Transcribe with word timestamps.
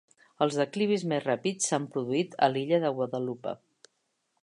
Els 0.45 0.55
declivis 0.61 1.03
més 1.11 1.27
ràpids 1.27 1.69
s"han 1.69 1.87
produït 1.97 2.35
a 2.47 2.51
la 2.55 2.63
illa 2.65 2.83
de 2.87 2.93
Guadalupe. 3.01 3.59